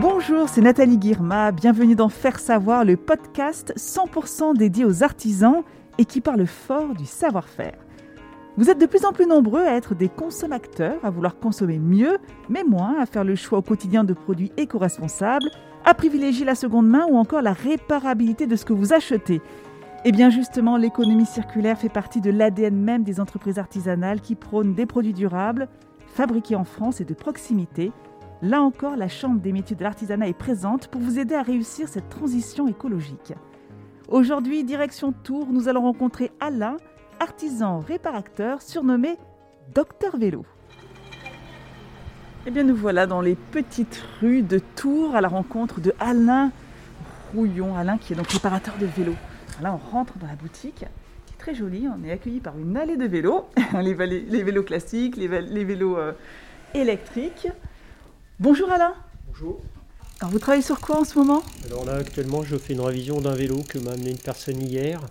Bonjour, 0.00 0.48
c'est 0.48 0.62
Nathalie 0.62 0.96
Guirma. 0.96 1.52
Bienvenue 1.52 1.94
dans 1.94 2.08
Faire 2.08 2.38
Savoir, 2.38 2.86
le 2.86 2.96
podcast 2.96 3.74
100% 3.76 4.56
dédié 4.56 4.86
aux 4.86 5.02
artisans 5.02 5.62
et 5.98 6.06
qui 6.06 6.22
parle 6.22 6.46
fort 6.46 6.94
du 6.94 7.04
savoir-faire. 7.04 7.76
Vous 8.56 8.70
êtes 8.70 8.80
de 8.80 8.86
plus 8.86 9.04
en 9.04 9.12
plus 9.12 9.26
nombreux 9.26 9.60
à 9.60 9.74
être 9.74 9.94
des 9.94 10.08
consommateurs, 10.08 10.98
à 11.02 11.10
vouloir 11.10 11.38
consommer 11.38 11.78
mieux, 11.78 12.16
mais 12.48 12.64
moins, 12.64 12.98
à 12.98 13.04
faire 13.04 13.24
le 13.24 13.34
choix 13.34 13.58
au 13.58 13.62
quotidien 13.62 14.02
de 14.02 14.14
produits 14.14 14.52
éco-responsables, 14.56 15.50
à 15.84 15.92
privilégier 15.92 16.46
la 16.46 16.54
seconde 16.54 16.88
main 16.88 17.04
ou 17.10 17.18
encore 17.18 17.42
la 17.42 17.52
réparabilité 17.52 18.46
de 18.46 18.56
ce 18.56 18.64
que 18.64 18.72
vous 18.72 18.94
achetez. 18.94 19.34
Et 19.34 19.40
eh 20.06 20.12
bien 20.12 20.30
justement, 20.30 20.78
l'économie 20.78 21.26
circulaire 21.26 21.76
fait 21.76 21.90
partie 21.90 22.22
de 22.22 22.30
l'ADN 22.30 22.74
même 22.74 23.02
des 23.02 23.20
entreprises 23.20 23.58
artisanales 23.58 24.22
qui 24.22 24.34
prônent 24.34 24.72
des 24.72 24.86
produits 24.86 25.12
durables, 25.12 25.68
fabriqués 26.06 26.56
en 26.56 26.64
France 26.64 27.02
et 27.02 27.04
de 27.04 27.12
proximité, 27.12 27.92
Là 28.42 28.62
encore, 28.62 28.96
la 28.96 29.08
Chambre 29.08 29.38
des 29.38 29.52
métiers 29.52 29.76
de 29.76 29.82
l'artisanat 29.82 30.26
est 30.26 30.32
présente 30.32 30.88
pour 30.88 31.02
vous 31.02 31.18
aider 31.18 31.34
à 31.34 31.42
réussir 31.42 31.88
cette 31.88 32.08
transition 32.08 32.66
écologique. 32.68 33.34
Aujourd'hui, 34.08 34.64
direction 34.64 35.12
Tours, 35.12 35.48
nous 35.52 35.68
allons 35.68 35.82
rencontrer 35.82 36.32
Alain, 36.40 36.78
artisan 37.20 37.80
réparateur 37.80 38.62
surnommé 38.62 39.18
Docteur 39.74 40.16
Vélo. 40.16 40.46
Eh 42.46 42.50
bien, 42.50 42.64
nous 42.64 42.74
voilà 42.74 43.06
dans 43.06 43.20
les 43.20 43.34
petites 43.34 44.02
rues 44.22 44.40
de 44.40 44.58
Tours 44.58 45.14
à 45.14 45.20
la 45.20 45.28
rencontre 45.28 45.82
de 45.82 45.92
Alain 46.00 46.50
Rouillon. 47.34 47.76
Alain 47.76 47.98
qui 47.98 48.14
est 48.14 48.16
donc 48.16 48.28
réparateur 48.28 48.74
de 48.80 48.86
vélos. 48.86 49.16
Là, 49.60 49.74
on 49.74 49.90
rentre 49.90 50.16
dans 50.16 50.26
la 50.26 50.36
boutique 50.36 50.86
qui 51.26 51.34
est 51.34 51.38
très 51.38 51.54
jolie. 51.54 51.86
On 51.94 52.02
est 52.02 52.10
accueilli 52.10 52.40
par 52.40 52.58
une 52.58 52.78
allée 52.78 52.96
de 52.96 53.04
vélos, 53.04 53.44
les, 53.82 53.92
vélos 53.92 54.62
classiques, 54.62 55.18
les, 55.18 55.28
vélos 55.28 55.98
euh, 55.98 56.12
électriques. 56.72 57.48
Bonjour 58.40 58.72
Alain. 58.72 58.94
Bonjour. 59.26 59.60
Alors 60.18 60.32
vous 60.32 60.38
travaillez 60.38 60.62
sur 60.62 60.80
quoi 60.80 61.00
en 61.00 61.04
ce 61.04 61.18
moment? 61.18 61.42
Alors 61.66 61.84
là 61.84 61.96
actuellement 61.96 62.42
je 62.42 62.56
fais 62.56 62.72
une 62.72 62.80
révision 62.80 63.20
d'un 63.20 63.34
vélo 63.34 63.58
que 63.68 63.78
m'a 63.78 63.90
amené 63.90 64.12
une 64.12 64.18
personne 64.18 64.62
hier. 64.62 65.02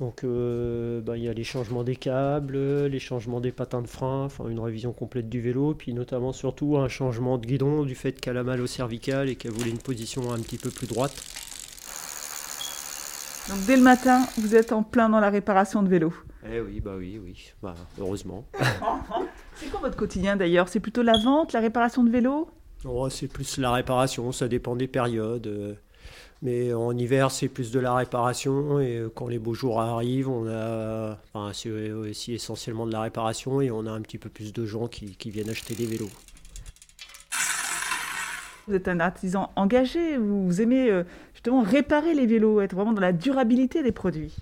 Donc 0.00 0.22
euh, 0.22 1.00
bah, 1.00 1.16
il 1.16 1.24
y 1.24 1.30
a 1.30 1.32
les 1.32 1.44
changements 1.44 1.82
des 1.82 1.96
câbles, 1.96 2.58
les 2.84 2.98
changements 2.98 3.40
des 3.40 3.52
patins 3.52 3.80
de 3.80 3.86
frein, 3.86 4.24
enfin 4.24 4.50
une 4.50 4.60
révision 4.60 4.92
complète 4.92 5.30
du 5.30 5.40
vélo, 5.40 5.72
puis 5.72 5.94
notamment 5.94 6.34
surtout 6.34 6.76
un 6.76 6.88
changement 6.88 7.38
de 7.38 7.46
guidon 7.46 7.84
du 7.84 7.94
fait 7.94 8.20
qu'elle 8.20 8.36
a 8.36 8.44
mal 8.44 8.60
au 8.60 8.66
cervical 8.66 9.30
et 9.30 9.36
qu'elle 9.36 9.52
voulait 9.52 9.70
une 9.70 9.78
position 9.78 10.30
un 10.30 10.38
petit 10.38 10.58
peu 10.58 10.68
plus 10.68 10.86
droite. 10.86 11.14
Donc 13.48 13.64
dès 13.64 13.76
le 13.76 13.82
matin, 13.82 14.26
vous 14.36 14.54
êtes 14.54 14.72
en 14.72 14.82
plein 14.82 15.08
dans 15.08 15.20
la 15.20 15.30
réparation 15.30 15.82
de 15.82 15.88
vélo? 15.88 16.12
Eh 16.52 16.60
oui, 16.60 16.80
bah 16.80 16.96
oui, 16.98 17.18
oui, 17.18 17.50
bah, 17.62 17.74
heureusement. 17.98 18.44
C'est 19.54 19.70
quoi 19.70 19.80
votre 19.80 19.96
quotidien 19.96 20.36
d'ailleurs? 20.36 20.68
C'est 20.68 20.80
plutôt 20.80 21.02
la 21.02 21.16
vente, 21.16 21.54
la 21.54 21.60
réparation 21.60 22.04
de 22.04 22.10
vélo? 22.10 22.50
Oh, 22.84 23.08
c'est 23.10 23.28
plus 23.28 23.58
la 23.58 23.72
réparation, 23.72 24.30
ça 24.30 24.46
dépend 24.46 24.76
des 24.76 24.86
périodes. 24.86 25.46
Euh, 25.48 25.74
mais 26.42 26.72
en 26.72 26.96
hiver, 26.96 27.30
c'est 27.32 27.48
plus 27.48 27.72
de 27.72 27.80
la 27.80 27.94
réparation. 27.94 28.78
Et 28.78 28.98
euh, 28.98 29.08
quand 29.12 29.26
les 29.26 29.38
beaux 29.38 29.54
jours 29.54 29.80
arrivent, 29.80 30.28
on 30.28 30.48
a, 30.48 31.18
enfin, 31.32 31.52
c'est 31.52 31.90
aussi 31.90 32.34
essentiellement 32.34 32.86
de 32.86 32.92
la 32.92 33.02
réparation 33.02 33.60
et 33.60 33.70
on 33.70 33.86
a 33.86 33.90
un 33.90 34.00
petit 34.00 34.18
peu 34.18 34.28
plus 34.28 34.52
de 34.52 34.64
gens 34.64 34.86
qui, 34.86 35.16
qui 35.16 35.30
viennent 35.30 35.50
acheter 35.50 35.74
des 35.74 35.86
vélos. 35.86 36.10
Vous 38.68 38.74
êtes 38.74 38.86
un 38.86 39.00
artisan 39.00 39.50
engagé, 39.56 40.18
vous 40.18 40.60
aimez 40.60 40.90
euh, 40.90 41.02
justement 41.32 41.62
réparer 41.62 42.14
les 42.14 42.26
vélos, 42.26 42.60
être 42.60 42.74
vraiment 42.74 42.92
dans 42.92 43.00
la 43.00 43.12
durabilité 43.12 43.82
des 43.82 43.92
produits. 43.92 44.36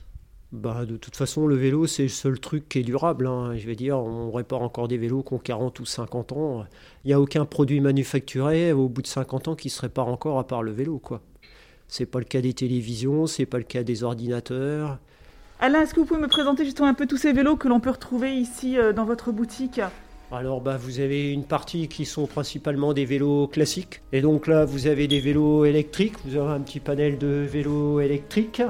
Bah, 0.53 0.87
de 0.87 0.97
toute 0.97 1.17
façon, 1.17 1.47
le 1.47 1.57
vélo, 1.57 1.87
c'est 1.87 2.05
le 2.05 2.09
seul 2.09 2.39
truc 2.39 2.69
qui 2.69 2.79
est 2.79 2.83
durable. 2.83 3.27
Hein. 3.27 3.57
Je 3.57 3.67
vais 3.67 3.75
dire, 3.75 3.99
on 3.99 4.31
répare 4.31 4.63
encore 4.63 4.87
des 4.89 4.97
vélos 4.97 5.23
qui 5.23 5.35
ont 5.35 5.39
40 5.39 5.81
ou 5.81 5.85
50 5.85 6.33
ans. 6.33 6.65
Il 7.05 7.09
n'y 7.09 7.13
a 7.13 7.21
aucun 7.21 7.45
produit 7.45 7.81
manufacturé 7.81 8.73
au 8.73 8.89
bout 8.89 9.03
de 9.03 9.07
50 9.07 9.49
ans 9.49 9.55
qui 9.57 9.71
se 9.71 9.83
répare 9.83 10.09
encore 10.09 10.39
à 10.39 10.47
part 10.47 10.63
le 10.63 10.71
vélo. 10.71 10.99
quoi. 10.99 11.21
C'est 11.89 12.07
pas 12.07 12.19
le 12.19 12.25
cas 12.25 12.41
des 12.41 12.53
télévisions, 12.53 13.27
c'est 13.27 13.47
pas 13.47 13.59
le 13.59 13.65
cas 13.65 13.83
des 13.83 14.05
ordinateurs. 14.05 14.99
Alain, 15.59 15.83
est-ce 15.83 15.95
que 15.95 16.01
vous 16.01 16.07
pouvez 16.07 16.21
me 16.21 16.29
présenter 16.29 16.65
justement 16.65 16.89
un 16.89 16.95
peu 16.95 17.07
tous 17.07 17.17
ces 17.17 17.33
vélos 17.33 17.57
que 17.57 17.69
l'on 17.69 17.81
peut 17.81 17.91
retrouver 17.91 18.35
ici 18.35 18.79
euh, 18.79 18.93
dans 18.93 19.05
votre 19.05 19.33
boutique? 19.33 19.81
Alors 20.33 20.61
bah, 20.61 20.77
vous 20.77 21.01
avez 21.01 21.33
une 21.33 21.45
partie 21.45 21.89
qui 21.89 22.05
sont 22.05 22.27
principalement 22.27 22.93
des 22.93 23.05
vélos 23.05 23.47
classiques. 23.47 24.03
Et 24.13 24.21
donc 24.21 24.47
là 24.49 24.65
vous 24.65 24.87
avez 24.87 25.07
des 25.07 25.21
vélos 25.21 25.65
électriques, 25.65 26.15
vous 26.25 26.37
avez 26.37 26.53
un 26.53 26.61
petit 26.61 26.81
panel 26.81 27.17
de 27.19 27.47
vélos 27.49 28.01
électriques. 28.01 28.63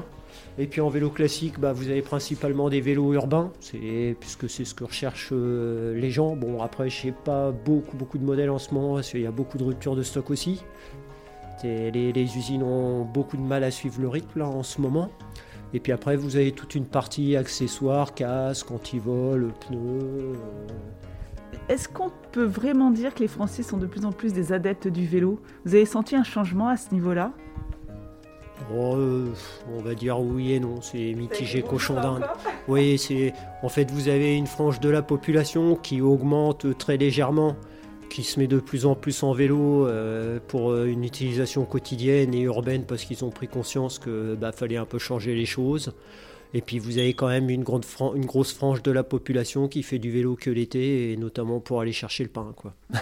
Et 0.59 0.67
puis 0.67 0.81
en 0.81 0.89
vélo 0.89 1.11
classique, 1.11 1.61
bah, 1.61 1.73
vous 1.73 1.89
avez 1.91 2.01
principalement 2.01 2.71
des 2.71 2.81
vélos 2.81 3.13
urbains, 3.13 3.53
puisque 4.21 4.49
c'est 4.49 4.65
ce 4.65 4.75
que 4.75 4.85
recherchent 4.85 5.31
euh, 5.33 5.95
les 5.99 6.11
gens. 6.11 6.35
Bon, 6.35 6.63
après, 6.63 6.89
je 6.89 7.03
sais 7.03 7.13
pas 7.13 7.53
beaucoup, 7.53 7.97
beaucoup 7.97 8.17
de 8.17 8.25
modèles 8.25 8.51
en 8.51 8.59
ce 8.59 8.73
moment, 8.73 8.95
parce 8.95 9.11
qu'il 9.11 9.21
y 9.21 9.27
a 9.27 9.31
beaucoup 9.31 9.59
de 9.59 9.65
ruptures 9.65 9.97
de 9.97 10.03
stock 10.03 10.31
aussi. 10.31 10.63
Les, 11.63 11.91
les, 11.91 12.37
usines 12.37 12.63
ont 12.63 13.05
beaucoup 13.05 13.37
de 13.37 13.43
mal 13.43 13.65
à 13.65 13.71
suivre 13.71 14.01
le 14.01 14.09
rythme 14.09 14.39
là, 14.39 14.47
en 14.47 14.63
ce 14.63 14.81
moment. 14.81 15.11
Et 15.75 15.81
puis 15.81 15.93
après, 15.93 16.17
vous 16.17 16.37
avez 16.37 16.53
toute 16.53 16.75
une 16.75 16.87
partie 16.87 17.37
accessoires, 17.37 18.15
casque, 18.15 18.71
antivol, 18.71 19.53
pneus. 19.61 19.79
Euh. 19.79 20.35
Est-ce 21.69 21.89
qu'on 21.89 22.11
peut 22.33 22.45
vraiment 22.45 22.91
dire 22.91 23.15
que 23.15 23.21
les 23.21 23.29
Français 23.29 23.63
sont 23.63 23.77
de 23.77 23.87
plus 23.87 24.05
en 24.05 24.13
plus 24.13 24.33
des 24.33 24.53
adeptes 24.53 24.87
du 24.87 25.07
vélo? 25.07 25.41
Vous 25.65 25.75
avez 25.75 25.87
senti 25.87 26.15
un 26.15 26.23
changement 26.23 26.69
à 26.69 26.77
ce 26.77 26.95
niveau-là? 26.95 27.33
Oh, 28.75 28.97
on 29.73 29.81
va 29.81 29.95
dire 29.95 30.21
oui 30.21 30.53
et 30.53 30.61
non, 30.61 30.81
c'est 30.81 31.15
mitigé 31.15 31.63
cochon 31.63 31.95
d'Inde. 31.95 32.25
Oui, 32.69 32.99
c'est 32.99 33.33
en 33.63 33.69
fait 33.69 33.91
vous 33.91 34.09
avez 34.09 34.35
une 34.35 34.47
frange 34.47 34.81
de 34.81 34.89
la 34.89 35.03
population 35.03 35.77
qui 35.77 36.01
augmente 36.01 36.77
très 36.79 36.97
légèrement, 36.97 37.57
qui 38.11 38.23
se 38.23 38.41
met 38.41 38.47
de 38.47 38.59
plus 38.59 38.87
en 38.87 38.95
plus 38.95 39.23
en 39.23 39.33
vélo 39.33 39.87
euh, 39.87 40.41
pour 40.49 40.71
euh, 40.71 40.87
une 40.87 41.05
utilisation 41.05 41.65
quotidienne 41.65 42.35
et 42.35 42.41
urbaine 42.41 42.85
parce 42.85 43.05
qu'ils 43.05 43.25
ont 43.25 43.31
pris 43.31 43.49
conscience 43.49 43.99
que 43.99 44.35
bah, 44.35 44.53
fallait 44.53 44.77
un 44.77 44.87
peu 44.87 44.99
changer 44.99 45.35
les 45.35 45.47
choses. 45.47 45.93
Et 46.55 46.61
puis 46.61 46.79
vous 46.79 46.99
avez 46.99 47.13
quand 47.13 47.29
même 47.29 47.51
une, 47.51 47.63
grande 47.63 47.85
une 48.15 48.25
grosse 48.25 48.53
frange 48.53 48.83
de 48.83 48.91
la 48.91 49.03
population 49.03 49.69
qui 49.69 49.83
fait 49.83 49.99
du 49.99 50.11
vélo 50.11 50.37
que 50.37 50.51
l'été, 50.51 51.13
et 51.13 51.17
notamment 51.17 51.61
pour 51.61 51.81
aller 51.81 51.93
chercher 51.93 52.25
le 52.25 52.31
pain. 52.31 52.55
Quoi. 52.57 52.73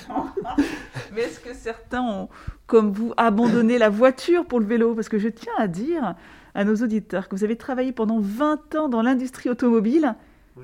Mais 1.14 1.22
est-ce 1.22 1.40
que 1.40 1.54
certains 1.54 2.02
ont, 2.02 2.28
comme 2.66 2.92
vous, 2.92 3.12
abandonné 3.16 3.78
la 3.78 3.88
voiture 3.88 4.46
pour 4.46 4.60
le 4.60 4.66
vélo? 4.66 4.94
Parce 4.94 5.08
que 5.08 5.18
je 5.18 5.28
tiens 5.28 5.52
à 5.58 5.68
dire 5.68 6.14
à 6.54 6.64
nos 6.64 6.76
auditeurs 6.76 7.28
que 7.28 7.36
vous 7.36 7.44
avez 7.44 7.56
travaillé 7.56 7.92
pendant 7.92 8.20
20 8.20 8.74
ans 8.76 8.88
dans 8.88 9.02
l'industrie 9.02 9.50
automobile 9.50 10.14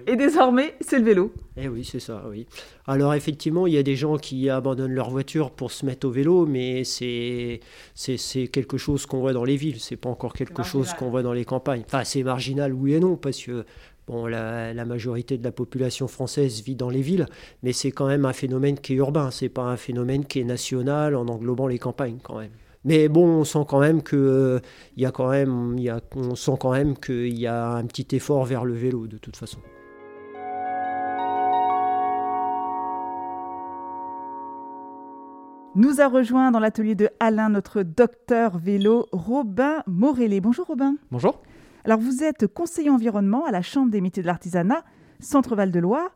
et 0.07 0.15
désormais, 0.15 0.77
c'est 0.81 0.99
le 0.99 1.05
vélo. 1.05 1.33
Eh 1.57 1.69
oui, 1.69 1.85
c'est 1.85 1.99
ça, 1.99 2.23
oui. 2.29 2.47
Alors 2.87 3.13
effectivement, 3.15 3.67
il 3.67 3.75
y 3.75 3.79
a 3.79 3.83
des 3.83 3.97
gens 3.97 4.19
qui 4.19 4.49
abandonnent 4.49 4.95
leur 4.95 5.11
voiture 5.11 5.51
pour 5.51 5.73
se 5.73 5.85
mettre 5.85 6.07
au 6.07 6.11
vélo, 6.11 6.47
mais 6.47 6.85
c'est 6.85 7.61
c'est 7.95 8.47
quelque 8.49 8.79
chose 8.79 9.05
qu'on 9.07 9.19
voit 9.19 9.33
dans 9.33 9.45
les 9.45 9.57
villes. 9.57 9.81
C'est 9.81 9.97
pas 9.97 10.09
encore 10.09 10.33
quelque 10.33 10.63
chose 10.63 10.93
qu'on 10.95 11.11
voit 11.11 11.23
dans 11.23 11.33
les 11.33 11.45
campagnes. 11.45 11.83
Enfin, 11.85 12.05
c'est 12.05 12.23
marginal, 12.23 12.73
oui 12.73 12.95
et 12.95 13.01
non, 13.01 13.17
parce 13.17 13.43
que 13.43 13.65
bon, 14.11 14.27
la, 14.27 14.75
la, 14.75 14.85
majorité 14.85 15.39
de 15.39 15.45
la 15.45 15.53
population 15.53 16.09
française 16.09 16.63
vit 16.63 16.75
dans 16.75 16.91
les 16.91 17.03
villes, 17.03 17.27
mais 17.63 17.73
c'est 17.73 17.93
quand 17.93 18.07
même 18.07 18.25
un 18.25 18.33
phénomène 18.33 18.79
qui 18.79 18.95
est 18.95 18.97
urbain. 18.97 19.31
C'est 19.31 19.49
pas 19.49 19.63
un 19.63 19.77
phénomène 19.77 20.25
qui 20.25 20.41
est 20.41 20.45
national 20.45 21.15
en 21.15 21.29
englobant 21.29 21.67
les 21.67 21.79
campagnes, 21.79 22.19
quand 22.23 22.39
même. 22.39 22.51
Mais 22.85 23.09
bon, 23.09 23.27
on 23.27 23.45
sent 23.45 23.65
quand 23.69 23.81
même 23.81 24.03
que 24.03 24.17
euh, 24.17 24.61
il 24.97 25.03
y 25.03 25.07
a 25.07 25.13
quand 25.13 25.29
même, 25.29 25.75
il 25.77 25.85
y 25.85 25.91
a, 25.91 26.01
on 26.17 26.35
sent 26.35 26.57
quand 26.59 26.73
même 26.73 26.97
qu'il 26.97 27.39
y 27.39 27.47
a 27.47 27.73
un 27.73 27.85
petit 27.85 28.17
effort 28.17 28.45
vers 28.45 28.65
le 28.65 28.75
vélo 28.75 29.07
de 29.07 29.19
toute 29.19 29.37
façon. 29.37 29.59
Nous 35.77 36.01
a 36.01 36.09
rejoint 36.09 36.51
dans 36.51 36.59
l'atelier 36.59 36.97
de 36.97 37.11
Alain 37.21 37.49
notre 37.49 37.83
docteur 37.83 38.59
vélo 38.59 39.07
Robin 39.13 39.85
Morellet. 39.87 40.41
Bonjour 40.41 40.67
Robin. 40.67 40.97
Bonjour. 41.13 41.41
Alors 41.85 41.99
vous 41.99 42.23
êtes 42.23 42.47
conseiller 42.47 42.91
environnement 42.91 43.45
à 43.47 43.51
la 43.51 43.63
Chambre 43.63 43.91
des 43.91 44.01
métiers 44.01 44.23
de 44.23 44.27
l'artisanat, 44.27 44.85
Centre-Val 45.21 45.71
de 45.71 45.81
Loire. 45.81 46.11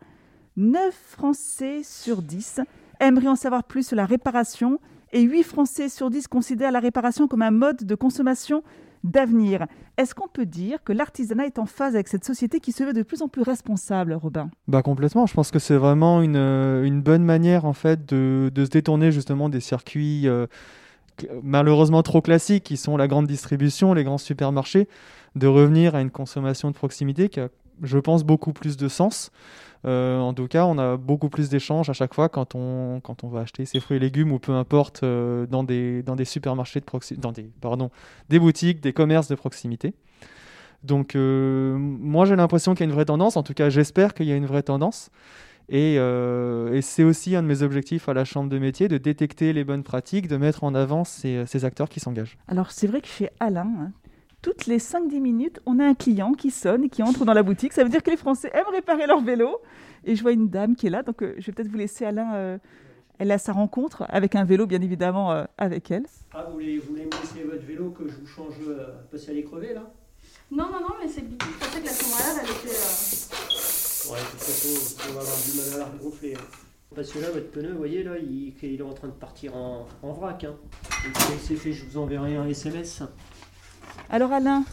9 0.57 0.95
Français 0.95 1.83
sur 1.83 2.23
10 2.23 2.61
aimeraient 3.01 3.27
en 3.27 3.37
savoir 3.37 3.65
plus 3.65 3.89
sur 3.89 3.97
la 3.97 4.07
réparation 4.07 4.79
et 5.13 5.23
8 5.23 5.43
Français 5.43 5.89
sur 5.89 6.11
10 6.11 6.29
considèrent 6.29 6.71
la 6.71 6.81
réparation 6.81 7.27
comme 7.27 7.43
un 7.43 7.51
mode 7.51 7.85
de 7.85 7.95
consommation 7.95 8.63
d'avenir. 9.03 9.67
Est-ce 9.97 10.15
qu'on 10.15 10.29
peut 10.29 10.47
dire 10.47 10.83
que 10.83 10.93
l'artisanat 10.93 11.47
est 11.47 11.59
en 11.59 11.67
phase 11.67 11.95
avec 11.95 12.09
cette 12.09 12.25
société 12.25 12.59
qui 12.61 12.73
se 12.73 12.85
veut 12.85 12.93
de 12.93 13.03
plus 13.03 13.23
en 13.23 13.29
plus 13.29 13.43
responsable, 13.43 14.15
Robin? 14.15 14.51
Bah 14.67 14.83
complètement. 14.83 15.27
Je 15.27 15.35
pense 15.35 15.51
que 15.51 15.59
c'est 15.59 15.77
vraiment 15.77 16.23
une, 16.23 16.37
euh, 16.37 16.85
une, 16.85 17.03
bonne 17.03 17.23
manière 17.23 17.65
en 17.65 17.75
fait 17.75 18.07
de, 18.07 18.51
de, 18.53 18.65
se 18.65 18.71
détourner 18.71 19.13
justement 19.13 19.49
des 19.49 19.61
circuits 19.61 20.27
euh, 20.27 20.47
malheureusement 21.43 22.03
trop 22.03 22.21
classiques 22.21 22.65
qui 22.65 22.77
sont 22.77 22.97
la 22.97 23.09
grande 23.09 23.27
distribution, 23.27 23.95
les 23.95 24.05
grands 24.05 24.19
supermarchés, 24.19 24.89
de 25.37 25.47
revenir 25.47 25.95
à 25.95 26.01
une 26.01 26.11
consommation 26.11 26.71
de 26.71 26.75
proximité 26.75 27.29
qui 27.29 27.41
a, 27.41 27.49
je 27.83 27.99
pense, 27.99 28.25
beaucoup 28.25 28.53
plus 28.53 28.77
de 28.77 28.89
sens. 28.89 29.31
Euh, 29.87 30.19
en 30.19 30.33
tout 30.33 30.49
cas, 30.49 30.65
on 30.65 30.79
a 30.79 30.97
beaucoup 30.97 31.29
plus 31.29 31.51
d'échanges 31.51 31.91
à 31.91 31.93
chaque 31.93 32.15
fois 32.15 32.29
quand 32.29 32.55
on, 32.55 33.01
quand 33.01 33.23
on 33.23 33.29
va 33.29 33.41
acheter 33.41 33.67
ses 33.67 33.81
fruits 33.81 33.99
et 33.99 34.01
légumes 34.01 34.33
ou 34.33 34.39
peu 34.39 34.53
importe 34.53 35.03
euh, 35.03 35.47
dans, 35.47 35.63
des, 35.63 36.03
dans 36.03 36.17
des 36.17 36.25
supermarchés 36.25 36.81
de 36.81 36.87
proximité, 36.87 37.51
pardon, 37.61 37.91
des 38.31 38.39
boutiques, 38.39 38.81
des 38.81 38.93
commerces 38.93 39.29
de 39.29 39.35
proximité. 39.35 39.93
Donc, 40.85 41.17
euh, 41.17 41.77
moi, 41.79 42.27
j'ai 42.27 42.37
l'impression 42.37 42.75
qu'il 42.75 42.81
y 42.81 42.89
a 42.89 42.91
une 42.91 42.95
vraie 42.95 43.07
tendance. 43.07 43.37
En 43.37 43.43
tout 43.43 43.55
cas, 43.55 43.71
j'espère 43.71 44.15
qu'il 44.15 44.27
y 44.27 44.33
a 44.33 44.37
une 44.37 44.47
vraie 44.47 44.63
tendance. 44.63 45.11
Et, 45.69 45.95
et 45.95 46.83
c'est 46.83 47.05
aussi 47.05 47.35
un 47.35 47.43
de 47.43 47.49
mes 47.49 47.63
objectifs 47.63 48.09
à 48.09 48.15
la 48.15 48.25
Chambre 48.25 48.51
de 48.51 48.59
métier, 48.59 48.87
de 48.89 48.99
détecter 48.99 49.53
les 49.53 49.65
bonnes 49.65 49.83
pratiques, 49.83 50.29
de 50.29 50.37
mettre 50.37 50.63
en 50.65 50.75
avant 50.75 51.05
ces, 51.05 51.47
ces 51.47 51.65
acteurs 51.65 51.89
qui 51.89 52.01
s'engagent. 52.01 52.37
Alors 52.49 52.71
c'est 52.71 52.87
vrai 52.87 53.01
que 53.01 53.09
chez 53.09 53.31
Alain, 53.41 53.73
hein, 53.81 53.93
toutes 54.45 54.67
les 54.67 54.79
5-10 54.79 55.21
minutes, 55.21 55.61
on 55.65 55.79
a 55.79 55.87
un 55.87 55.95
client 55.95 56.35
qui 56.35 56.51
sonne 56.51 56.85
et 56.85 56.89
qui 56.91 57.03
entre 57.03 57.25
dans 57.25 57.33
la 57.33 57.43
boutique. 57.43 57.73
Ça 57.73 57.83
veut 57.83 57.89
dire 57.89 58.03
que 58.03 58.11
les 58.11 58.19
Français 58.19 58.51
aiment 58.53 58.71
réparer 58.71 59.07
leur 59.07 59.23
vélo. 59.23 59.59
Et 60.05 60.17
je 60.17 60.23
vois 60.23 60.33
une 60.33 60.51
dame 60.51 60.77
qui 60.77 60.87
est 60.87 60.91
là, 60.91 61.03
donc 61.03 61.23
euh, 61.23 61.35
je 61.39 61.47
vais 61.47 61.53
peut-être 61.53 61.71
vous 61.71 61.79
laisser 61.79 62.05
Alain. 62.05 62.35
Euh, 62.35 62.59
elle 63.19 63.31
a 63.31 63.39
sa 63.39 63.55
rencontre 63.55 64.05
avec 64.11 64.35
un 64.35 64.45
vélo, 64.45 64.67
bien 64.67 64.83
évidemment, 64.83 65.33
euh, 65.33 65.45
avec 65.57 65.91
elle. 65.91 66.05
Ah, 66.35 66.45
vous 66.47 66.55
voulez, 66.55 66.77
vous 66.77 66.91
voulez 66.91 67.07
me 67.07 67.11
laisser 67.11 67.43
votre 67.43 67.65
vélo 67.65 67.91
que 67.93 68.07
je 68.07 68.17
vous 68.17 68.27
change, 68.27 68.57
passer 69.11 69.31
à 69.31 69.35
les 69.35 69.45
crever 69.45 69.73
là? 69.73 69.91
Non, 70.51 70.65
non, 70.65 70.81
non, 70.81 70.95
mais 71.01 71.09
c'est 71.09 71.23
le 71.23 71.29
Je 71.29 71.59
pensais 71.59 71.81
que 71.81 71.87
la 71.87 72.43
elle 72.43 72.51
était. 72.51 73.84
Ouais, 74.11 74.19
de 74.19 74.31
toute 74.33 74.41
façon, 74.41 74.97
on 75.11 75.15
va 75.15 75.21
avoir 75.21 75.37
du 75.37 75.57
mal 75.57 75.75
à 75.75 75.79
la 75.79 75.99
gonfler. 76.03 76.35
Hein. 76.35 76.45
Parce 76.95 77.11
que 77.11 77.19
là, 77.19 77.31
votre 77.33 77.51
pneu, 77.51 77.73
vous 77.73 77.79
voyez, 77.79 78.03
là, 78.03 78.13
il, 78.19 78.53
il 78.63 78.81
est 78.81 78.83
en 78.83 78.93
train 78.93 79.09
de 79.09 79.13
partir 79.13 79.57
en, 79.57 79.87
en 80.03 80.13
vrac. 80.13 80.45
Hein. 80.45 80.55
Et 81.07 81.39
c'est 81.43 81.57
fait, 81.57 81.73
je 81.73 81.85
vous 81.87 81.99
enverrai 81.99 82.37
un 82.37 82.47
SMS. 82.47 83.03
Alors 84.11 84.33
Alain, 84.33 84.65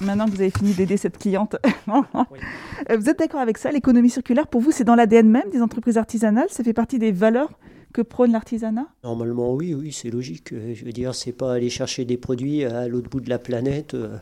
maintenant 0.00 0.26
que 0.26 0.32
vous 0.32 0.40
avez 0.40 0.50
fini 0.50 0.72
d'aider 0.72 0.96
cette 0.96 1.18
cliente, 1.18 1.56
euh, 1.88 2.96
vous 2.96 3.08
êtes 3.08 3.18
d'accord 3.18 3.40
avec 3.40 3.58
ça 3.58 3.70
L'économie 3.70 4.10
circulaire, 4.10 4.46
pour 4.46 4.60
vous, 4.60 4.72
c'est 4.72 4.84
dans 4.84 4.94
l'ADN 4.94 5.28
même 5.28 5.50
des 5.50 5.62
entreprises 5.62 5.96
artisanales 5.96 6.48
Ça 6.50 6.64
fait 6.64 6.72
partie 6.72 6.98
des 6.98 7.12
valeurs 7.12 7.50
que 7.92 8.02
prône 8.02 8.32
l'artisanat? 8.32 8.86
Normalement, 9.04 9.54
oui, 9.54 9.74
oui, 9.74 9.92
c'est 9.92 10.10
logique. 10.10 10.52
Euh, 10.52 10.74
je 10.74 10.84
veux 10.84 10.92
dire, 10.92 11.14
c'est 11.14 11.32
pas 11.32 11.54
aller 11.54 11.70
chercher 11.70 12.04
des 12.04 12.16
produits 12.16 12.64
à 12.64 12.88
l'autre 12.88 13.10
bout 13.10 13.20
de 13.20 13.30
la 13.30 13.38
planète. 13.38 13.94
Euh, 13.94 14.18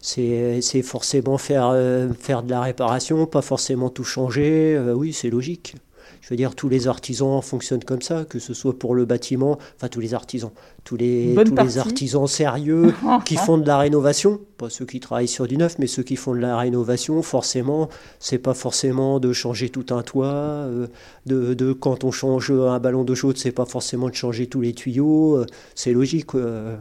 c'est 0.00 0.82
forcément 0.82 1.38
faire, 1.38 1.74
faire 2.18 2.42
de 2.44 2.50
la 2.50 2.60
réparation, 2.60 3.26
pas 3.26 3.42
forcément 3.42 3.90
tout 3.90 4.04
changer. 4.04 4.78
Oui, 4.94 5.12
c'est 5.12 5.30
logique. 5.30 5.74
Je 6.20 6.30
veux 6.30 6.36
dire, 6.36 6.54
tous 6.54 6.68
les 6.68 6.88
artisans 6.88 7.40
fonctionnent 7.42 7.84
comme 7.84 8.02
ça, 8.02 8.24
que 8.24 8.38
ce 8.38 8.54
soit 8.54 8.78
pour 8.78 8.94
le 8.94 9.04
bâtiment, 9.04 9.58
enfin 9.76 9.88
tous 9.88 10.00
les 10.00 10.14
artisans, 10.14 10.50
tous 10.84 10.96
les, 10.96 11.34
tous 11.44 11.54
les 11.54 11.78
artisans 11.78 12.26
sérieux 12.26 12.94
qui 13.24 13.36
font 13.36 13.58
de 13.58 13.66
la 13.66 13.78
rénovation, 13.78 14.40
pas 14.56 14.70
ceux 14.70 14.86
qui 14.86 15.00
travaillent 15.00 15.28
sur 15.28 15.46
du 15.46 15.56
neuf, 15.56 15.78
mais 15.78 15.86
ceux 15.86 16.02
qui 16.02 16.16
font 16.16 16.34
de 16.34 16.40
la 16.40 16.56
rénovation, 16.56 17.22
forcément, 17.22 17.88
c'est 18.18 18.38
pas 18.38 18.54
forcément 18.54 19.20
de 19.20 19.32
changer 19.32 19.68
tout 19.68 19.86
un 19.90 20.02
toit, 20.02 20.26
euh, 20.26 20.86
de, 21.26 21.54
de, 21.54 21.72
quand 21.72 22.04
on 22.04 22.10
change 22.10 22.50
un 22.50 22.78
ballon 22.78 23.04
d'eau 23.04 23.14
chaude, 23.14 23.36
c'est 23.36 23.52
pas 23.52 23.66
forcément 23.66 24.08
de 24.08 24.14
changer 24.14 24.46
tous 24.46 24.60
les 24.60 24.72
tuyaux, 24.72 25.36
euh, 25.36 25.46
c'est 25.74 25.92
logique. 25.92 26.34
Euh, 26.34 26.76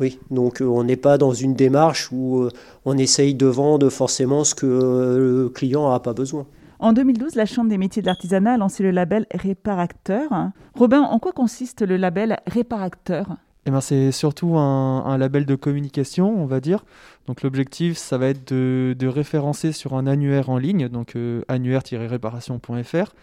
oui, 0.00 0.18
donc 0.30 0.60
on 0.60 0.82
n'est 0.82 0.96
pas 0.96 1.18
dans 1.18 1.32
une 1.32 1.54
démarche 1.54 2.10
où 2.10 2.48
on 2.84 2.98
essaye 2.98 3.34
de 3.34 3.46
vendre 3.46 3.88
forcément 3.90 4.42
ce 4.42 4.54
que 4.54 4.66
le 4.66 5.48
client 5.48 5.88
n'a 5.88 6.00
pas 6.00 6.12
besoin. 6.12 6.46
En 6.84 6.92
2012, 6.92 7.34
la 7.36 7.46
Chambre 7.46 7.70
des 7.70 7.78
métiers 7.78 8.02
de 8.02 8.06
l'artisanat 8.06 8.52
a 8.52 8.56
lancé 8.58 8.82
le 8.82 8.90
label 8.90 9.24
Réparacteur. 9.32 10.50
Robin, 10.74 11.00
en 11.00 11.18
quoi 11.18 11.32
consiste 11.32 11.80
le 11.80 11.96
label 11.96 12.38
Réparacteur 12.46 13.38
eh 13.64 13.70
ben, 13.70 13.80
c'est 13.80 14.12
surtout 14.12 14.58
un, 14.58 15.16
label 15.16 15.46
de 15.46 15.54
communication, 15.54 16.28
on 16.38 16.44
va 16.44 16.60
dire. 16.60 16.84
Donc 17.26 17.40
l'objectif, 17.40 17.96
ça 17.96 18.18
va 18.18 18.26
être 18.26 18.52
de, 18.52 19.06
référencer 19.06 19.72
sur 19.72 19.94
un 19.94 20.06
annuaire 20.06 20.50
en 20.50 20.58
ligne, 20.58 20.90
donc 20.90 21.16
euh, 21.16 21.40
annuaire-réparation.fr, 21.48 23.14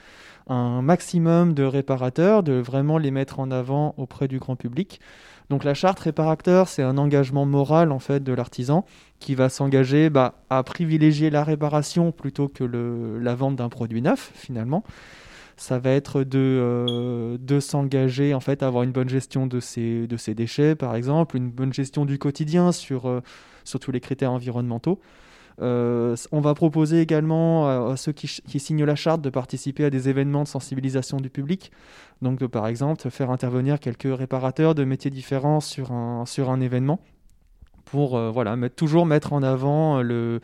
un 0.47 0.81
maximum 0.81 1.53
de 1.53 1.61
réparateurs, 1.61 2.41
de 2.41 2.53
vraiment 2.53 2.97
les 2.97 3.11
mettre 3.11 3.39
en 3.39 3.51
avant 3.51 3.93
auprès 3.97 4.27
du 4.27 4.39
grand 4.39 4.55
public. 4.55 4.99
Donc 5.51 5.65
la 5.65 5.74
charte 5.74 6.00
réparateur, 6.00 6.69
c'est 6.69 6.81
un 6.81 6.98
engagement 6.98 7.45
moral 7.45 7.92
en 7.92 8.00
fait 8.00 8.24
de 8.24 8.31
l'artisan 8.31 8.86
qui 9.19 9.36
va 9.36 9.50
s'engager 9.50 10.09
bah, 10.09 10.36
à 10.50 10.63
privilégier 10.63 11.30
la 11.30 11.44
réparation 11.44 12.13
plutôt 12.13 12.48
que 12.48 12.63
la 12.63 13.36
vente 13.36 13.57
d'un 13.57 13.68
produit 13.68 14.01
neuf 14.01 14.31
finalement. 14.33 14.86
Ça 15.57 15.77
va 15.77 15.89
être 15.89 16.24
de, 16.24 16.39
euh, 16.39 17.59
s'engager 17.59 18.33
en 18.33 18.39
fait 18.39 18.63
à 18.63 18.68
avoir 18.68 18.83
une 18.83 18.94
bonne 18.94 19.09
gestion 19.09 19.45
de 19.45 19.59
ses, 19.59 20.07
déchets 20.30 20.75
par 20.75 20.95
exemple, 20.95 21.36
une 21.36 21.51
bonne 21.51 21.74
gestion 21.74 22.06
du 22.06 22.18
quotidien 22.18 22.71
sur, 22.71 23.09
euh, 23.09 23.19
sur 23.65 23.81
tous 23.81 23.92
les 23.92 24.00
critères 24.00 24.31
environnementaux. 24.31 25.01
Euh, 25.61 26.15
on 26.31 26.41
va 26.41 26.53
proposer 26.53 27.01
également 27.01 27.91
à, 27.91 27.97
ceux 27.97 28.11
qui, 28.11 28.59
signent 28.59 28.83
la 28.83 28.95
charte 28.95 29.21
de 29.21 29.29
participer 29.29 29.85
à 29.85 29.89
des 29.89 30.09
événements 30.09 30.43
de 30.43 30.47
sensibilisation 30.47 31.17
du 31.17 31.29
public. 31.29 31.71
Donc, 32.21 32.39
de, 32.39 32.47
par 32.47 32.67
exemple, 32.67 33.09
faire 33.09 33.31
intervenir 33.31 33.79
quelques 33.79 34.17
réparateurs 34.17 34.75
de 34.75 34.83
métiers 34.83 35.11
différents 35.11 35.59
sur 35.59 35.91
un, 35.91 36.61
événement 36.61 36.99
pour 37.85 38.17
euh, 38.17 38.31
voilà, 38.31 38.57
toujours 38.69 39.05
mettre 39.05 39.33
en 39.33 39.43
avant 39.43 39.99
euh, 39.99 40.01
le, 40.01 40.41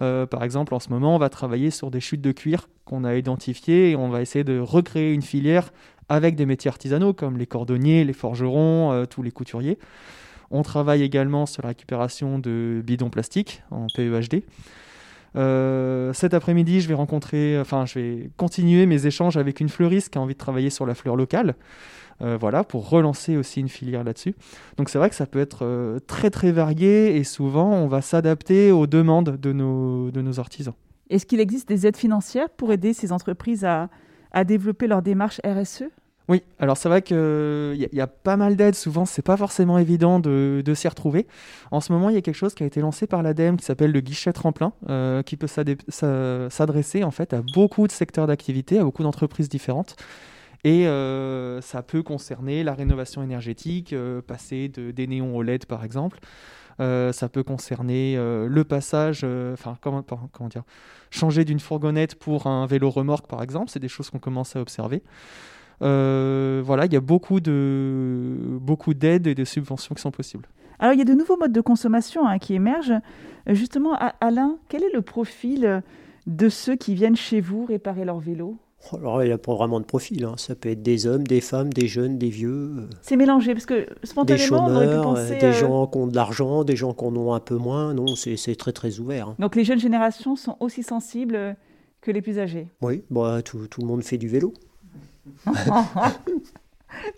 Euh, 0.00 0.26
par 0.26 0.44
exemple, 0.44 0.74
en 0.74 0.80
ce 0.80 0.90
moment, 0.90 1.14
on 1.14 1.18
va 1.18 1.28
travailler 1.28 1.70
sur 1.70 1.90
des 1.90 2.00
chutes 2.00 2.20
de 2.20 2.32
cuir 2.32 2.68
qu'on 2.84 3.04
a 3.04 3.16
identifiées 3.16 3.90
et 3.90 3.96
on 3.96 4.08
va 4.08 4.22
essayer 4.22 4.44
de 4.44 4.58
recréer 4.58 5.12
une 5.12 5.22
filière 5.22 5.70
avec 6.08 6.36
des 6.36 6.46
métiers 6.46 6.68
artisanaux 6.68 7.12
comme 7.12 7.36
les 7.36 7.46
cordonniers, 7.46 8.04
les 8.04 8.12
forgerons, 8.12 8.92
euh, 8.92 9.04
tous 9.04 9.22
les 9.22 9.30
couturiers. 9.30 9.78
On 10.50 10.62
travaille 10.62 11.02
également 11.02 11.44
sur 11.44 11.62
la 11.62 11.68
récupération 11.68 12.38
de 12.38 12.80
bidons 12.84 13.10
plastiques 13.10 13.62
en 13.70 13.86
PEHD. 13.94 14.44
Euh, 15.36 16.12
cet 16.12 16.34
après-midi, 16.34 16.80
je 16.80 16.88
vais 16.88 16.94
rencontrer, 16.94 17.58
enfin, 17.58 17.86
je 17.86 17.98
vais 17.98 18.30
continuer 18.36 18.86
mes 18.86 19.06
échanges 19.06 19.36
avec 19.36 19.60
une 19.60 19.68
fleuriste 19.68 20.10
qui 20.10 20.18
a 20.18 20.20
envie 20.20 20.34
de 20.34 20.38
travailler 20.38 20.70
sur 20.70 20.86
la 20.86 20.94
fleur 20.94 21.16
locale. 21.16 21.54
Euh, 22.20 22.36
voilà, 22.36 22.64
pour 22.64 22.88
relancer 22.88 23.36
aussi 23.36 23.60
une 23.60 23.68
filière 23.68 24.02
là-dessus. 24.02 24.34
Donc 24.76 24.88
c'est 24.88 24.98
vrai 24.98 25.08
que 25.08 25.14
ça 25.14 25.26
peut 25.26 25.38
être 25.38 25.64
euh, 25.64 26.00
très 26.00 26.30
très 26.30 26.50
varié 26.50 27.16
et 27.16 27.22
souvent 27.22 27.70
on 27.70 27.86
va 27.86 28.02
s'adapter 28.02 28.72
aux 28.72 28.88
demandes 28.88 29.36
de 29.40 29.52
nos, 29.52 30.10
de 30.10 30.20
nos 30.20 30.40
artisans. 30.40 30.74
Est-ce 31.10 31.26
qu'il 31.26 31.38
existe 31.38 31.68
des 31.68 31.86
aides 31.86 31.96
financières 31.96 32.50
pour 32.50 32.72
aider 32.72 32.92
ces 32.92 33.12
entreprises 33.12 33.64
à, 33.64 33.88
à 34.32 34.42
développer 34.42 34.88
leur 34.88 35.00
démarche 35.00 35.40
RSE 35.46 35.84
oui, 36.28 36.42
alors 36.58 36.76
c'est 36.76 36.88
vrai 36.88 37.02
qu'il 37.02 37.16
y, 37.16 37.96
y, 37.96 38.00
a 38.00 38.06
pas 38.06 38.36
mal 38.36 38.56
d'aides, 38.56 38.74
souvent 38.74 39.06
c'est 39.06 39.22
pas 39.22 39.36
forcément 39.36 39.78
évident 39.78 40.20
de, 40.20 40.62
de 40.64 40.74
s'y 40.74 40.86
retrouver. 40.86 41.26
En 41.70 41.80
ce 41.80 41.92
moment, 41.92 42.10
il 42.10 42.14
y 42.14 42.18
a 42.18 42.22
quelque 42.22 42.34
chose 42.34 42.54
qui 42.54 42.62
a 42.62 42.66
été 42.66 42.80
lancé 42.80 43.06
par 43.06 43.22
l'ADEME 43.22 43.56
qui 43.56 43.64
s'appelle 43.64 43.92
le 43.92 44.00
guichet 44.00 44.32
tremplin, 44.32 44.72
euh, 44.88 45.22
qui 45.22 45.36
peut 45.36 45.46
s'adresser 45.46 47.04
en 47.04 47.10
fait 47.10 47.32
à 47.32 47.42
beaucoup 47.54 47.86
de 47.86 47.92
secteurs 47.92 48.26
d'activité, 48.26 48.78
à 48.78 48.84
beaucoup 48.84 49.02
d'entreprises 49.02 49.48
différentes. 49.48 49.96
Et 50.64 50.86
euh, 50.88 51.60
ça 51.60 51.82
peut 51.82 52.02
concerner 52.02 52.64
la 52.64 52.74
rénovation 52.74 53.22
énergétique, 53.22 53.92
euh, 53.92 54.20
passer 54.20 54.68
de, 54.68 54.90
des 54.90 55.06
néons 55.06 55.36
au 55.36 55.42
LED 55.42 55.66
par 55.66 55.84
exemple. 55.84 56.18
Euh, 56.80 57.12
ça 57.12 57.28
peut 57.28 57.42
concerner 57.42 58.16
le 58.16 58.64
passage, 58.64 59.24
enfin 59.24 59.76
comment, 59.80 60.02
comment, 60.02 60.48
dire, 60.48 60.62
changer 61.10 61.44
d'une 61.44 61.58
fourgonnette 61.58 62.14
pour 62.14 62.46
un 62.46 62.66
vélo 62.66 62.90
remorque 62.90 63.26
par 63.26 63.42
exemple. 63.42 63.70
C'est 63.70 63.80
des 63.80 63.88
choses 63.88 64.10
qu'on 64.10 64.18
commence 64.18 64.56
à 64.56 64.60
observer. 64.60 65.02
Euh, 65.82 66.62
voilà, 66.64 66.86
il 66.86 66.92
y 66.92 66.96
a 66.96 67.00
beaucoup 67.00 67.40
de 67.40 68.36
beaucoup 68.60 68.94
d'aides 68.94 69.26
et 69.26 69.34
de 69.34 69.44
subventions 69.44 69.94
qui 69.94 70.02
sont 70.02 70.10
possibles. 70.10 70.48
Alors, 70.80 70.92
il 70.94 70.98
y 70.98 71.02
a 71.02 71.04
de 71.04 71.14
nouveaux 71.14 71.36
modes 71.36 71.52
de 71.52 71.60
consommation 71.60 72.26
hein, 72.26 72.38
qui 72.38 72.54
émergent. 72.54 72.94
Euh, 73.48 73.54
Justement, 73.54 73.96
Alain, 74.20 74.58
quel 74.68 74.82
est 74.84 74.92
le 74.92 75.02
profil 75.02 75.82
de 76.26 76.48
ceux 76.48 76.76
qui 76.76 76.94
viennent 76.94 77.16
chez 77.16 77.40
vous 77.40 77.64
réparer 77.64 78.04
leur 78.04 78.18
vélo? 78.18 78.56
Alors, 78.92 79.22
il 79.24 79.26
n'y 79.26 79.32
a 79.32 79.38
pas 79.38 79.54
vraiment 79.54 79.80
de 79.80 79.84
profil. 79.84 80.24
hein. 80.24 80.34
Ça 80.36 80.54
peut 80.54 80.68
être 80.68 80.82
des 80.82 81.06
hommes, 81.08 81.26
des 81.26 81.40
femmes, 81.40 81.72
des 81.72 81.88
jeunes, 81.88 82.16
des 82.16 82.28
vieux, 82.28 82.74
euh, 82.78 82.88
C'est 83.02 83.16
mélangé, 83.16 83.52
parce 83.52 83.66
que 83.66 83.74
des 83.74 84.06
spontanément, 84.06 84.66
on 84.66 84.68
pu 84.68 84.74
chômeurs, 84.84 85.02
penser... 85.02 85.36
des 85.36 85.46
euh, 85.46 85.52
gens 85.52 85.86
qui 85.88 85.98
ont 85.98 86.06
de 86.06 86.14
l'argent, 86.14 86.62
des 86.62 86.76
gens 86.76 86.94
qui 86.94 87.04
en 87.04 87.16
ont 87.16 87.34
un 87.34 87.40
peu 87.40 87.56
moins. 87.56 87.92
Non, 87.92 88.14
c'est 88.14 88.36
c'est 88.36 88.54
très 88.54 88.72
très 88.72 89.00
ouvert. 89.00 89.30
hein. 89.30 89.36
Donc, 89.40 89.56
les 89.56 89.64
jeunes 89.64 89.80
générations 89.80 90.36
sont 90.36 90.56
aussi 90.60 90.84
sensibles 90.84 91.56
que 92.00 92.12
les 92.12 92.22
plus 92.22 92.38
âgés? 92.38 92.68
Oui, 92.80 93.02
bah, 93.10 93.42
tout, 93.42 93.66
tout 93.66 93.80
le 93.80 93.88
monde 93.88 94.04
fait 94.04 94.16
du 94.18 94.28
vélo. 94.28 94.54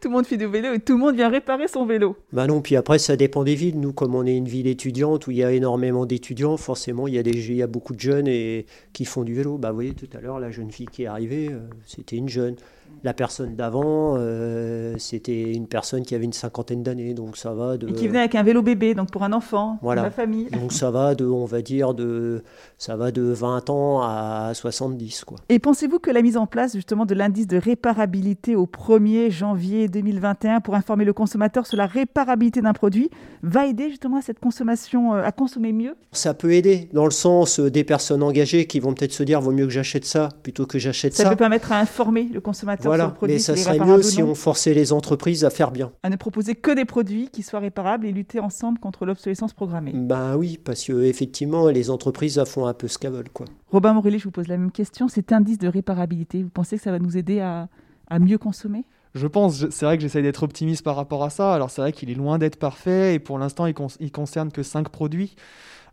Tout 0.01 0.09
le 0.09 0.11
monde 0.11 0.27
fait 0.27 0.37
du 0.37 0.47
vélo 0.47 0.73
et 0.73 0.81
tout 0.81 0.95
le 0.95 0.99
monde 0.99 1.17
vient 1.17 1.29
réparer 1.29 1.69
son 1.69 1.87
vélo. 1.87 2.17
Bah 2.33 2.47
non, 2.47 2.61
puis 2.61 2.77
après, 2.77 2.99
ça 2.99 3.17
dépend 3.17 3.45
des 3.45 3.55
villes. 3.55 3.79
Nous, 3.79 3.93
comme 3.93 4.15
on 4.15 4.27
est 4.27 4.37
une 4.37 4.49
ville 4.49 4.67
étudiante 4.67 5.27
où 5.27 5.31
il 5.31 5.39
y 5.39 5.45
a 5.45 5.53
énormément 5.53 6.07
d'étudiants, 6.07 6.57
forcément, 6.57 7.09
il 7.09 7.15
y, 7.15 7.19
a 7.19 7.23
des, 7.23 7.51
il 7.51 7.57
y 7.57 7.63
a 7.63 7.67
beaucoup 7.67 7.95
de 7.95 8.01
jeunes 8.01 8.29
et, 8.29 8.67
qui 8.93 9.05
font 9.05 9.25
du 9.25 9.35
vélo. 9.35 9.59
Bah, 9.59 9.71
vous 9.71 9.77
voyez, 9.77 9.95
tout 9.95 10.09
à 10.17 10.21
l'heure, 10.21 10.41
la 10.41 10.51
jeune 10.51 10.71
fille 10.71 10.87
qui 10.87 11.05
est 11.05 11.07
arrivée, 11.07 11.49
euh, 11.51 11.61
c'était 11.87 12.17
une 12.17 12.29
jeune. 12.29 12.57
La 13.03 13.15
personne 13.15 13.57
d'avant, 13.57 14.17
euh, 14.19 14.95
c'était 14.99 15.53
une 15.53 15.67
personne 15.67 16.03
qui 16.03 16.15
avait 16.15 16.25
une 16.25 16.33
cinquantaine 16.35 16.83
d'années. 16.83 17.15
Donc, 17.15 17.37
ça 17.37 17.55
va 17.55 17.77
de. 17.79 17.89
Et 17.89 17.93
qui 17.93 18.09
venait 18.09 18.19
avec 18.19 18.35
un 18.35 18.43
vélo 18.43 18.61
bébé, 18.63 18.95
donc 18.95 19.11
pour 19.11 19.23
un 19.23 19.33
enfant, 19.33 19.79
Voilà. 19.81 20.03
pour 20.03 20.11
la 20.11 20.15
famille. 20.15 20.51
Donc, 20.51 20.73
ça 20.73 20.91
va 20.91 21.15
de, 21.15 21.25
on 21.25 21.47
va 21.47 21.63
dire, 21.63 21.95
de, 21.95 22.43
ça 22.77 22.97
va 22.97 23.11
de 23.11 23.23
20 23.23 23.71
ans 23.71 24.03
à 24.03 24.51
70, 24.55 25.25
quoi. 25.25 25.39
Et 25.49 25.59
pensez-vous 25.59 25.99
que 25.99 26.11
la 26.11 26.21
mise 26.23 26.37
en 26.37 26.47
place 26.47 26.75
justement 26.75 27.07
de 27.07 27.15
l'indice 27.15 27.47
de 27.47 27.57
réparabilité 27.57 28.55
au 28.57 28.67
1er 28.67 29.31
janvier 29.31 29.89
2021 29.89 30.61
pour 30.61 30.75
informer 30.75 31.05
le 31.05 31.13
consommateur 31.13 31.67
sur 31.67 31.77
la 31.79 31.87
réparabilité 31.87 32.61
d'un 32.61 32.73
produit 32.75 33.11
va 33.43 33.67
aider 33.67 33.89
justement 33.89 34.19
à 34.19 34.23
cette 34.23 34.41
consommation, 34.41 35.15
euh, 35.15 35.23
à 35.23 35.33
consommer 35.33 35.73
mieux? 35.73 35.95
Ça 36.13 36.35
peut 36.35 36.53
aider, 36.53 36.89
dans 36.93 37.05
le 37.07 37.11
sens 37.11 37.61
euh, 37.61 37.71
des 37.71 37.85
personnes 37.85 38.23
engagées 38.23 38.67
qui 38.67 38.81
vont 38.81 38.93
peut-être 38.93 39.13
se 39.13 39.23
dire, 39.23 39.41
vaut 39.41 39.53
mieux 39.53 39.65
que 39.65 39.73
j'achète 39.73 40.05
ça 40.05 40.29
plutôt 40.43 40.67
que 40.67 40.79
j'achète 40.79 41.15
Ça, 41.15 41.25
ça. 41.25 41.31
peut 41.31 41.37
permettre 41.37 41.73
à 41.73 41.79
informer 41.79 42.25
le 42.33 42.41
consommateur 42.41 42.80
sur 42.83 42.91
le 42.91 42.97
Voilà, 42.97 43.09
produit. 43.11 43.35
mais 43.35 43.39
ça 43.41 43.57
serait 43.57 43.79
mieux 43.79 44.03
si 44.03 44.23
on 44.23 44.35
forçait 44.35 44.75
les 44.75 44.93
entreprises 44.93 45.45
à 45.45 45.51
faire 45.51 45.71
bien. 45.71 45.93
À 46.03 46.11
ne 46.11 46.17
proposer 46.17 46.55
que 46.55 46.71
des 46.75 46.85
produits 46.85 47.29
qui 47.29 47.43
soient 47.43 47.61
réparables 47.61 48.07
et 48.07 48.13
lutter 48.13 48.41
ensemble 48.41 48.79
contre 48.79 49.07
l'obsolescence 49.07 49.53
programmée. 49.53 49.93
Ben 49.95 50.37
oui, 50.37 50.59
parce 50.63 50.85
que 50.85 51.03
effectivement, 51.05 51.69
les 51.69 51.91
entreprises 51.91 52.43
font 52.45 52.67
un 52.67 52.75
peu 52.75 52.89
ce 52.89 52.99
qu'elles 52.99 53.13
veulent, 53.13 53.29
quoi. 53.31 53.47
Robin 53.71 53.93
Morelli, 53.93 54.19
je 54.19 54.25
vous 54.25 54.31
pose 54.31 54.49
la 54.49 54.57
même 54.57 54.73
question. 54.73 55.09
Cet 55.09 55.33
indice 55.33 55.59
de 55.59 55.69
réparabilité, 55.69 56.43
vous 56.43 56.51
pensez 56.51 56.77
que 56.77 56.83
ça 56.83 56.91
va 56.91 56.99
nous 56.99 57.17
aider 57.17 57.41
à, 57.41 57.69
à 58.09 58.19
mieux 58.19 58.39
consommer? 58.39 58.85
Je 59.15 59.27
pense, 59.27 59.69
c'est 59.71 59.85
vrai 59.85 59.97
que 59.97 60.03
j'essaie 60.03 60.23
d'être 60.23 60.43
optimiste 60.45 60.85
par 60.85 60.95
rapport 60.95 61.25
à 61.25 61.31
ça. 61.31 61.55
Alors 61.55 61.71
c'est 61.71 61.81
vrai 61.81 61.93
qu'il 61.93 62.11
est 62.11 62.15
loin 62.15 62.39
d'être 62.39 62.57
parfait 62.57 63.15
et 63.15 63.19
pour 63.19 63.39
l'instant 63.39 63.67
il, 63.67 63.75
con- 63.75 63.89
concerne 64.13 64.53
que 64.53 64.63
5 64.63 64.89
produits. 64.89 65.35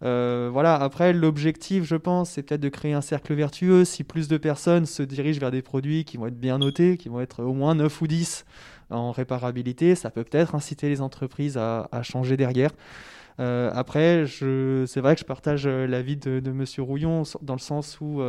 Euh, 0.03 0.49
voilà, 0.51 0.75
après 0.75 1.13
l'objectif, 1.13 1.83
je 1.83 1.95
pense, 1.95 2.31
c'est 2.31 2.43
peut-être 2.43 2.61
de 2.61 2.69
créer 2.69 2.93
un 2.93 3.01
cercle 3.01 3.33
vertueux. 3.33 3.85
Si 3.85 4.03
plus 4.03 4.27
de 4.27 4.37
personnes 4.37 4.85
se 4.85 5.01
dirigent 5.01 5.39
vers 5.39 5.51
des 5.51 5.63
produits 5.63 6.05
qui 6.05 6.17
vont 6.17 6.27
être 6.27 6.39
bien 6.39 6.59
notés, 6.59 6.97
qui 6.97 7.09
vont 7.09 7.19
être 7.19 7.43
au 7.43 7.53
moins 7.53 7.73
9 7.75 8.01
ou 8.01 8.07
10 8.07 8.45
en 8.91 9.11
réparabilité, 9.11 9.95
ça 9.95 10.11
peut 10.11 10.23
peut-être 10.23 10.55
inciter 10.55 10.87
les 10.89 11.01
entreprises 11.01 11.57
à, 11.57 11.89
changer 12.03 12.37
derrière. 12.37 12.71
Euh, 13.39 13.71
après, 13.73 14.25
c'est 14.27 15.01
vrai 15.01 15.15
que 15.15 15.21
je 15.21 15.25
partage 15.25 15.65
euh, 15.65 15.87
l'avis 15.87 16.17
de, 16.17 16.39
de 16.39 16.51
Monsieur 16.51 16.83
Rouillon 16.83 17.23
dans 17.41 17.53
le 17.55 17.59
sens 17.59 17.99
où 18.01 18.21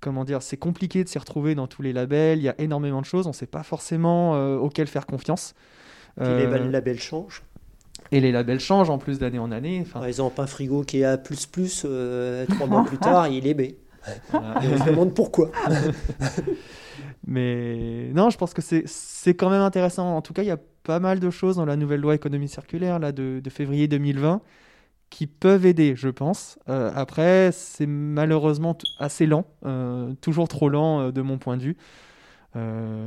comment 0.00 0.24
dire, 0.24 0.42
c'est 0.42 0.56
compliqué 0.56 1.02
de 1.04 1.08
s'y 1.08 1.18
retrouver 1.18 1.54
dans 1.54 1.66
tous 1.66 1.82
les 1.82 1.92
labels. 1.92 2.38
Il 2.38 2.44
y 2.44 2.48
a 2.48 2.54
énormément 2.60 3.00
de 3.00 3.06
choses, 3.06 3.26
on 3.26 3.30
ne 3.30 3.34
sait 3.34 3.46
pas 3.46 3.62
forcément 3.62 4.34
euh, 4.34 4.56
auxquelles 4.56 4.86
faire 4.88 5.06
confiance. 5.06 5.54
Euh, 6.20 6.38
les 6.38 6.46
bal- 6.46 6.70
labels 6.70 7.00
changent. 7.00 7.42
et 8.12 8.20
les 8.20 8.32
labels 8.32 8.60
changent 8.60 8.90
en 8.90 8.98
plus 8.98 9.18
d'année 9.18 9.38
en 9.38 9.50
année. 9.52 9.80
Enfin, 9.82 10.00
Par 10.00 10.06
exemple, 10.08 10.40
un 10.40 10.46
frigo 10.46 10.82
qui 10.82 11.00
est 11.00 11.04
à 11.04 11.18
plus 11.18 11.46
plus, 11.46 11.82
euh, 11.84 12.46
trois 12.46 12.66
mois 12.66 12.84
plus 12.86 12.98
tard, 12.98 13.28
il 13.28 13.46
est 13.46 13.54
B. 13.54 13.72
voilà. 14.30 14.62
Et 14.64 14.68
on 14.72 14.78
se 14.78 14.84
demande 14.90 15.14
pourquoi. 15.14 15.50
Mais 17.26 18.10
non, 18.14 18.30
je 18.30 18.38
pense 18.38 18.54
que 18.54 18.62
c'est 18.62 18.84
c'est 18.86 19.34
quand 19.34 19.50
même 19.50 19.60
intéressant. 19.62 20.16
En 20.16 20.22
tout 20.22 20.32
cas, 20.32 20.42
il 20.42 20.46
y 20.48 20.50
a 20.52 20.58
pas 20.84 21.00
mal 21.00 21.18
de 21.18 21.30
choses 21.30 21.56
dans 21.56 21.64
la 21.64 21.76
nouvelle 21.76 22.00
loi 22.00 22.14
économie 22.14 22.48
circulaire 22.48 22.98
là, 22.98 23.10
de, 23.12 23.40
de 23.42 23.50
février 23.50 23.88
2020 23.88 24.40
qui 25.10 25.26
peuvent 25.26 25.66
aider, 25.66 25.94
je 25.96 26.08
pense. 26.08 26.58
Euh, 26.68 26.90
après, 26.94 27.50
c'est 27.52 27.86
malheureusement 27.86 28.76
assez 28.98 29.26
lent, 29.26 29.46
euh, 29.64 30.12
toujours 30.20 30.48
trop 30.48 30.68
lent 30.68 31.00
euh, 31.00 31.12
de 31.12 31.22
mon 31.22 31.38
point 31.38 31.56
de 31.56 31.62
vue. 31.62 31.76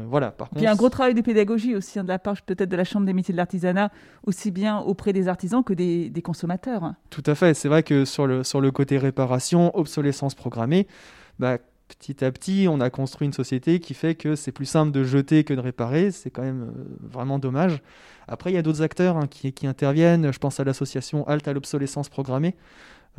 Voilà, 0.08 0.30
par 0.30 0.50
Puis 0.50 0.60
il 0.60 0.64
y 0.64 0.68
a 0.68 0.70
un 0.70 0.74
contre, 0.74 0.82
gros 0.82 0.90
travail 0.90 1.16
de 1.16 1.22
pédagogie 1.22 1.76
aussi 1.76 1.98
hein, 1.98 2.04
de 2.04 2.08
la 2.08 2.20
part 2.20 2.40
peut-être 2.44 2.70
de 2.70 2.76
la 2.76 2.84
Chambre 2.84 3.08
des 3.08 3.14
métiers 3.14 3.32
de 3.32 3.38
l'artisanat, 3.38 3.92
aussi 4.28 4.52
bien 4.52 4.78
auprès 4.78 5.12
des 5.12 5.28
artisans 5.28 5.64
que 5.64 5.74
des, 5.74 6.12
des 6.12 6.22
consommateurs. 6.22 6.94
Tout 7.10 7.24
à 7.26 7.34
fait. 7.34 7.56
C'est 7.56 7.68
vrai 7.68 7.82
que 7.82 8.06
sur 8.06 8.28
le, 8.28 8.44
sur 8.44 8.62
le 8.62 8.70
côté 8.70 9.00
réparation, 9.00 9.76
obsolescence 9.76 10.36
programmée, 10.36 10.86
bah, 11.40 11.58
petit 11.90 12.24
à 12.24 12.32
petit, 12.32 12.68
on 12.70 12.80
a 12.80 12.90
construit 12.90 13.26
une 13.26 13.34
société 13.34 13.80
qui 13.80 13.94
fait 13.94 14.16
que 14.16 14.36
c'est 14.36 14.52
plus 14.52 14.66
simple 14.66 14.92
de 14.92 15.04
jeter 15.04 15.44
que 15.44 15.54
de 15.54 15.60
réparer. 15.60 16.12
C'est 16.12 16.30
quand 16.30 16.42
même 16.42 16.64
euh, 16.64 16.84
vraiment 17.02 17.40
dommage. 17.40 17.82
Après, 18.28 18.52
il 18.52 18.54
y 18.54 18.58
a 18.58 18.62
d'autres 18.62 18.82
acteurs 18.82 19.18
hein, 19.18 19.28
qui, 19.28 19.68
interviennent. 19.68 20.32
Je 20.32 20.40
pense 20.40 20.60
à 20.60 20.64
l'association 20.64 21.28
Halte 21.28 21.48
à 21.48 21.54
l'obsolescence 21.54 22.10
programmée, 22.10 22.56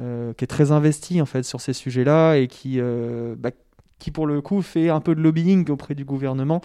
euh, 0.01 0.33
qui 0.35 0.45
est 0.45 0.49
très 0.49 0.73
investie 0.73 1.21
en 1.21 1.27
fait 1.27 1.43
sur 1.43 1.61
ces 1.61 1.73
sujets-là 1.73 2.37
et 2.37 2.49
euh, 2.77 3.35
bah, 3.37 3.51
qui, 3.99 4.11
pour 4.11 4.27
le 4.27 4.41
coup, 4.41 4.63
fait 4.63 4.89
un 4.89 5.01
peu 5.01 5.15
de 5.15 5.21
lobbying 5.21 5.69
auprès 5.71 5.95
du 5.95 6.05
gouvernement 6.05 6.63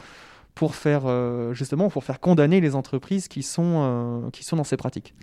pour 0.55 0.73
faire 0.75 1.01
euh, 1.05 1.53
justement 1.53 1.89
pour 1.89 2.03
faire 2.05 2.19
condamner 2.19 2.61
les 2.61 2.75
entreprises 2.75 3.27
qui 3.27 3.43
sont, 3.43 3.63
euh, 3.83 4.29
qui 4.31 4.43
sont 4.45 4.55
dans 4.55 4.63
ces 4.63 4.77
pratiques. 4.77 5.13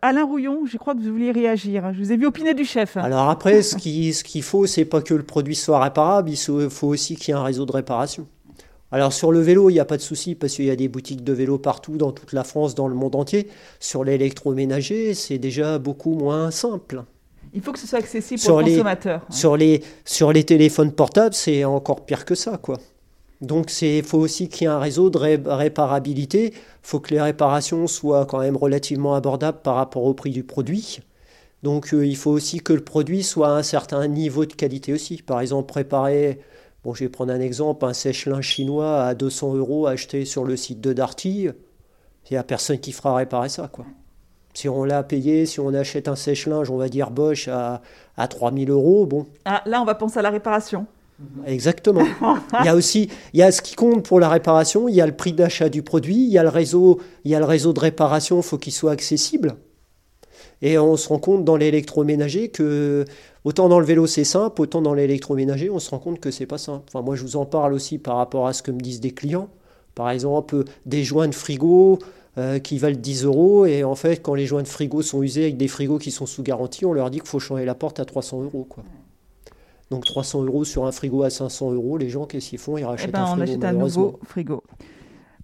Alain 0.00 0.24
Rouillon, 0.24 0.60
je 0.64 0.76
crois 0.78 0.94
que 0.94 1.00
vous 1.00 1.10
vouliez 1.10 1.32
réagir. 1.32 1.92
Je 1.92 1.98
vous 1.98 2.12
ai 2.12 2.16
vu 2.16 2.26
opiner 2.26 2.54
du 2.54 2.64
chef. 2.64 2.96
Alors 2.96 3.28
après, 3.28 3.62
ce 3.62 3.74
qu'il 3.76 4.14
ce 4.14 4.22
qu'il 4.24 4.42
faut, 4.44 4.66
c'est 4.66 4.84
pas 4.84 5.02
que 5.02 5.12
le 5.14 5.24
produit 5.24 5.56
soit 5.56 5.82
réparable, 5.82 6.30
il 6.30 6.36
faut 6.70 6.86
aussi 6.86 7.16
qu'il 7.16 7.34
y 7.34 7.36
ait 7.36 7.40
un 7.40 7.42
réseau 7.42 7.66
de 7.66 7.72
réparation. 7.72 8.26
Alors 8.92 9.12
sur 9.12 9.32
le 9.32 9.40
vélo, 9.40 9.68
il 9.68 9.72
n'y 9.72 9.80
a 9.80 9.84
pas 9.84 9.96
de 9.96 10.02
souci 10.02 10.36
parce 10.36 10.54
qu'il 10.54 10.66
y 10.66 10.70
a 10.70 10.76
des 10.76 10.86
boutiques 10.86 11.24
de 11.24 11.32
vélo 11.32 11.58
partout 11.58 11.96
dans 11.96 12.12
toute 12.12 12.32
la 12.32 12.44
France, 12.44 12.76
dans 12.76 12.86
le 12.86 12.94
monde 12.94 13.16
entier. 13.16 13.48
Sur 13.80 14.04
l'électroménager, 14.04 15.14
c'est 15.14 15.38
déjà 15.38 15.78
beaucoup 15.80 16.14
moins 16.14 16.52
simple. 16.52 17.02
Il 17.52 17.60
faut 17.62 17.72
que 17.72 17.78
ce 17.80 17.86
soit 17.88 17.98
accessible 17.98 18.40
pour 18.40 18.58
le 18.60 18.64
les- 18.66 18.70
consommateur. 18.72 19.22
hein. 19.22 19.32
Sur 19.32 19.56
les, 19.56 19.82
sur 20.04 20.32
les 20.32 20.44
téléphones 20.44 20.92
portables, 20.92 21.34
c'est 21.34 21.64
encore 21.64 22.04
pire 22.06 22.24
que 22.24 22.34
ça, 22.36 22.58
quoi. 22.58 22.78
Donc 23.40 23.70
il 23.82 24.02
faut 24.02 24.18
aussi 24.18 24.48
qu'il 24.48 24.62
y 24.62 24.64
ait 24.64 24.72
un 24.72 24.78
réseau 24.78 25.10
de 25.10 25.18
ré- 25.18 25.40
réparabilité. 25.44 26.52
Il 26.54 26.58
faut 26.82 27.00
que 27.00 27.12
les 27.12 27.20
réparations 27.20 27.86
soient 27.86 28.26
quand 28.26 28.38
même 28.40 28.56
relativement 28.56 29.14
abordables 29.14 29.58
par 29.62 29.74
rapport 29.76 30.04
au 30.04 30.14
prix 30.14 30.30
du 30.30 30.42
produit. 30.44 31.00
Donc 31.62 31.92
euh, 31.94 32.06
il 32.06 32.16
faut 32.16 32.30
aussi 32.30 32.60
que 32.60 32.72
le 32.72 32.82
produit 32.84 33.22
soit 33.22 33.48
à 33.48 33.52
un 33.52 33.62
certain 33.62 34.06
niveau 34.08 34.46
de 34.46 34.52
qualité 34.54 34.92
aussi. 34.92 35.22
Par 35.22 35.40
exemple, 35.40 35.66
préparer, 35.68 36.40
bon, 36.84 36.94
je 36.94 37.04
vais 37.04 37.10
prendre 37.10 37.32
un 37.32 37.40
exemple, 37.40 37.84
un 37.84 37.92
sèche-linge 37.92 38.44
chinois 38.46 39.02
à 39.04 39.14
200 39.14 39.54
euros 39.54 39.86
acheté 39.86 40.24
sur 40.24 40.44
le 40.44 40.56
site 40.56 40.80
de 40.80 40.92
Darty. 40.92 41.48
Il 42.28 42.32
n'y 42.32 42.36
a 42.36 42.42
personne 42.44 42.78
qui 42.78 42.92
fera 42.92 43.14
réparer 43.14 43.48
ça, 43.48 43.68
quoi. 43.68 43.84
Si 44.54 44.68
on 44.70 44.84
l'a 44.84 45.02
payé, 45.02 45.44
si 45.44 45.60
on 45.60 45.74
achète 45.74 46.08
un 46.08 46.16
sèche-linge, 46.16 46.70
on 46.70 46.78
va 46.78 46.88
dire 46.88 47.10
Bosch 47.10 47.46
à, 47.48 47.82
à 48.16 48.26
3000 48.28 48.70
euros, 48.70 49.04
bon, 49.06 49.26
Ah, 49.44 49.62
là, 49.66 49.82
on 49.82 49.84
va 49.84 49.94
penser 49.94 50.18
à 50.18 50.22
la 50.22 50.30
réparation. 50.30 50.86
Exactement. 51.46 52.04
Il 52.60 52.66
y 52.66 52.68
a 52.68 52.74
aussi, 52.74 53.08
il 53.32 53.40
y 53.40 53.42
a 53.42 53.50
ce 53.50 53.62
qui 53.62 53.74
compte 53.74 54.04
pour 54.04 54.20
la 54.20 54.28
réparation, 54.28 54.88
il 54.88 54.94
y 54.94 55.00
a 55.00 55.06
le 55.06 55.16
prix 55.16 55.32
d'achat 55.32 55.68
du 55.68 55.82
produit, 55.82 56.16
il 56.16 56.30
y 56.30 56.38
a 56.38 56.42
le 56.42 56.48
réseau, 56.48 57.00
il 57.24 57.30
y 57.30 57.34
a 57.34 57.38
le 57.38 57.44
réseau 57.44 57.72
de 57.72 57.80
réparation, 57.80 58.38
il 58.38 58.42
faut 58.42 58.58
qu'il 58.58 58.72
soit 58.72 58.92
accessible. 58.92 59.56
Et 60.62 60.78
on 60.78 60.96
se 60.96 61.08
rend 61.08 61.18
compte 61.18 61.44
dans 61.44 61.56
l'électroménager 61.56 62.48
que 62.48 63.04
autant 63.44 63.68
dans 63.68 63.78
le 63.80 63.86
vélo 63.86 64.06
c'est 64.06 64.24
simple, 64.24 64.62
autant 64.62 64.80
dans 64.80 64.94
l'électroménager 64.94 65.68
on 65.70 65.78
se 65.78 65.90
rend 65.90 65.98
compte 65.98 66.20
que 66.20 66.30
c'est 66.30 66.46
pas 66.46 66.58
simple. 66.58 66.84
Enfin 66.88 67.02
moi 67.02 67.14
je 67.14 67.22
vous 67.22 67.36
en 67.36 67.44
parle 67.44 67.74
aussi 67.74 67.98
par 67.98 68.16
rapport 68.16 68.46
à 68.46 68.52
ce 68.52 68.62
que 68.62 68.70
me 68.70 68.80
disent 68.80 69.00
des 69.00 69.10
clients. 69.12 69.48
Par 69.94 70.10
exemple 70.10 70.64
des 70.86 71.04
joints 71.04 71.28
de 71.28 71.34
frigo 71.34 71.98
euh, 72.38 72.58
qui 72.58 72.78
valent 72.78 72.96
10 72.98 73.24
euros 73.24 73.66
et 73.66 73.84
en 73.84 73.94
fait 73.94 74.22
quand 74.22 74.34
les 74.34 74.46
joints 74.46 74.62
de 74.62 74.68
frigo 74.68 75.02
sont 75.02 75.22
usés 75.22 75.44
avec 75.44 75.56
des 75.56 75.68
frigos 75.68 75.98
qui 75.98 76.10
sont 76.10 76.26
sous 76.26 76.42
garantie, 76.42 76.86
on 76.86 76.92
leur 76.92 77.10
dit 77.10 77.18
qu'il 77.18 77.28
faut 77.28 77.38
changer 77.38 77.64
la 77.64 77.74
porte 77.74 78.00
à 78.00 78.04
300 78.06 78.42
euros 78.42 78.66
quoi. 78.68 78.82
Donc 79.90 80.04
300 80.04 80.42
euros 80.44 80.64
sur 80.64 80.84
un 80.86 80.92
frigo 80.92 81.22
à 81.22 81.30
500 81.30 81.72
euros, 81.72 81.96
les 81.96 82.08
gens, 82.08 82.26
qu'est-ce 82.26 82.50
qu'ils 82.50 82.58
font? 82.58 82.76
Ils 82.76 82.82
Eh 82.82 82.84
rachètent 82.86 83.12
ben, 83.12 83.20
un 83.20 83.24
on 83.24 83.36
frigo, 83.36 83.42
achète 83.42 83.64
un 83.64 83.72
nouveau 83.72 84.18
frigo. 84.24 84.62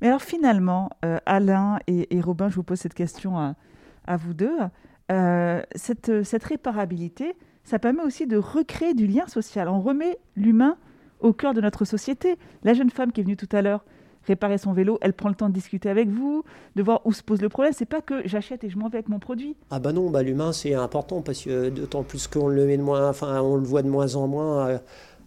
Mais 0.00 0.08
alors 0.08 0.22
finalement, 0.22 0.90
euh, 1.04 1.18
Alain 1.26 1.78
et, 1.86 2.14
et 2.16 2.20
Robin, 2.20 2.48
je 2.48 2.56
vous 2.56 2.64
pose 2.64 2.78
cette 2.80 2.94
question 2.94 3.38
à, 3.38 3.54
à 4.06 4.16
vous 4.16 4.34
deux. 4.34 4.56
Euh, 5.12 5.62
cette, 5.76 6.24
cette 6.24 6.42
réparabilité, 6.44 7.34
ça 7.62 7.78
permet 7.78 8.02
aussi 8.02 8.26
de 8.26 8.36
recréer 8.36 8.94
du 8.94 9.06
lien 9.06 9.28
social. 9.28 9.68
On 9.68 9.80
remet 9.80 10.18
l'humain 10.34 10.76
au 11.20 11.32
cœur 11.32 11.54
de 11.54 11.60
notre 11.60 11.84
société. 11.84 12.36
La 12.64 12.74
jeune 12.74 12.90
femme 12.90 13.12
qui 13.12 13.20
est 13.20 13.24
venue 13.24 13.36
tout 13.36 13.48
à 13.52 13.62
l'heure 13.62 13.84
réparer 14.26 14.58
son 14.58 14.72
vélo, 14.72 14.98
elle 15.00 15.12
prend 15.12 15.28
le 15.28 15.34
temps 15.34 15.48
de 15.48 15.54
discuter 15.54 15.88
avec 15.88 16.08
vous, 16.08 16.44
de 16.76 16.82
voir 16.82 17.00
où 17.04 17.12
se 17.12 17.22
pose 17.22 17.40
le 17.40 17.48
problème. 17.48 17.72
C'est 17.76 17.86
pas 17.86 18.00
que 18.00 18.26
j'achète 18.26 18.64
et 18.64 18.70
je 18.70 18.78
m'en 18.78 18.88
vais 18.88 18.98
avec 18.98 19.08
mon 19.08 19.18
produit. 19.18 19.56
Ah 19.70 19.78
bah 19.78 19.92
non, 19.92 20.10
bah 20.10 20.22
l'humain 20.22 20.52
c'est 20.52 20.74
important 20.74 21.22
parce 21.22 21.42
que 21.42 21.50
euh, 21.50 21.70
d'autant 21.70 22.02
plus 22.02 22.26
qu'on 22.28 22.48
le 22.48 22.76
moins, 22.78 23.12
on 23.22 23.58
voit 23.58 23.82
de 23.82 23.88
moins 23.88 24.14
en 24.14 24.26
moins 24.28 24.74
à, 24.76 24.80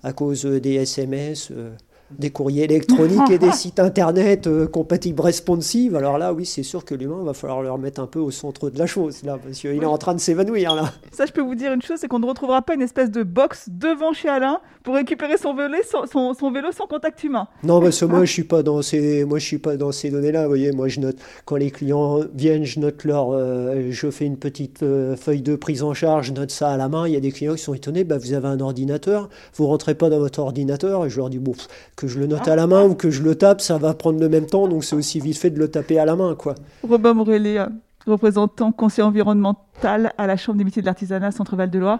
à 0.03 0.13
cause 0.13 0.45
euh, 0.45 0.59
des 0.59 0.73
SMS. 0.75 1.49
euh, 1.51 1.71
des 2.11 2.29
courriers 2.29 2.65
électroniques 2.65 3.29
et 3.31 3.37
des 3.37 3.51
sites 3.53 3.79
internet 3.79 4.47
euh, 4.47 4.67
compatibles 4.67 5.21
responsive. 5.21 5.95
Alors 5.95 6.17
là, 6.17 6.33
oui, 6.33 6.45
c'est 6.45 6.63
sûr 6.63 6.85
que 6.85 6.95
l'humain 6.95 7.23
va 7.23 7.33
falloir 7.33 7.61
le 7.61 7.71
remettre 7.71 7.99
un 8.01 8.07
peu 8.07 8.19
au 8.19 8.31
centre 8.31 8.69
de 8.69 8.77
la 8.77 8.85
chose, 8.85 9.23
là, 9.23 9.37
parce 9.43 9.59
qu'il 9.59 9.81
est 9.81 9.85
en 9.85 9.97
train 9.97 10.13
de 10.13 10.19
s'évanouir, 10.19 10.75
là. 10.75 10.93
Ça, 11.11 11.25
je 11.25 11.31
peux 11.31 11.41
vous 11.41 11.55
dire 11.55 11.73
une 11.73 11.81
chose, 11.81 11.97
c'est 11.99 12.07
qu'on 12.07 12.19
ne 12.19 12.25
retrouvera 12.25 12.61
pas 12.61 12.75
une 12.75 12.81
espèce 12.81 13.11
de 13.11 13.23
box 13.23 13.69
devant 13.69 14.13
chez 14.13 14.29
Alain 14.29 14.59
pour 14.83 14.95
récupérer 14.95 15.37
son 15.37 15.55
vélo, 15.55 15.75
son, 15.89 16.33
son, 16.33 16.51
vélo 16.51 16.71
sans 16.71 16.85
contact 16.85 17.23
humain. 17.23 17.47
Non, 17.63 17.81
parce 17.81 17.99
que 17.99 18.05
moi, 18.05 18.19
je 18.25 18.31
suis 18.31 18.43
pas 18.43 18.61
dans 18.61 18.81
ces, 18.81 19.25
moi, 19.25 19.39
je 19.39 19.45
suis 19.45 19.57
pas 19.57 19.75
dans 19.77 19.91
ces 19.91 20.11
données-là. 20.11 20.43
Vous 20.43 20.49
voyez, 20.49 20.71
moi, 20.71 20.87
je 20.87 20.99
note 20.99 21.17
quand 21.45 21.55
les 21.55 21.71
clients 21.71 22.19
viennent, 22.33 22.65
je 22.65 22.79
note 22.79 23.03
leur, 23.03 23.31
euh, 23.31 23.87
je 23.89 24.11
fais 24.11 24.25
une 24.25 24.37
petite 24.37 24.83
euh, 24.83 25.15
feuille 25.15 25.41
de 25.41 25.55
prise 25.55 25.81
en 25.83 25.93
charge, 25.93 26.27
je 26.27 26.33
note 26.33 26.51
ça 26.51 26.69
à 26.69 26.77
la 26.77 26.87
main. 26.87 27.07
Il 27.07 27.13
y 27.13 27.17
a 27.17 27.19
des 27.19 27.31
clients 27.31 27.55
qui 27.55 27.63
sont 27.63 27.73
étonnés. 27.73 28.03
Bah, 28.03 28.17
vous 28.17 28.33
avez 28.33 28.47
un 28.47 28.59
ordinateur, 28.59 29.29
vous 29.55 29.67
rentrez 29.67 29.95
pas 29.95 30.09
dans 30.09 30.19
votre 30.19 30.39
ordinateur, 30.39 31.05
et 31.05 31.09
je 31.09 31.17
leur 31.17 31.29
dis 31.29 31.39
bon, 31.39 31.53
que 31.95 32.07
je 32.07 32.19
le 32.19 32.27
note 32.27 32.47
à 32.47 32.55
la 32.55 32.67
main 32.67 32.83
ou 32.83 32.95
que 32.95 33.09
je 33.09 33.23
le 33.23 33.35
tape, 33.35 33.61
ça 33.61 33.77
va 33.77 33.93
prendre 33.93 34.19
le 34.19 34.29
même 34.29 34.45
temps, 34.45 34.67
donc 34.67 34.83
c'est 34.83 34.95
aussi 34.95 35.19
vite 35.19 35.37
fait 35.37 35.49
de 35.49 35.59
le 35.59 35.69
taper 35.69 35.99
à 35.99 36.05
la 36.05 36.15
main, 36.15 36.35
quoi. 36.35 36.55
Robin 36.83 37.13
Morelli, 37.13 37.57
représentant 38.05 38.71
conseiller 38.71 39.07
environnemental 39.07 40.13
à 40.17 40.27
la 40.27 40.37
Chambre 40.37 40.57
des 40.57 40.63
métiers 40.63 40.81
de 40.81 40.87
l'artisanat 40.87 41.31
Centre-Val 41.31 41.69
de 41.69 41.79
Loire. 41.79 41.99